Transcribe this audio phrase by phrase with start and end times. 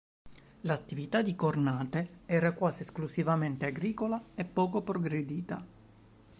[0.61, 5.63] L’attività di Cornate era quasi esclusivamente agricola e poco progredita.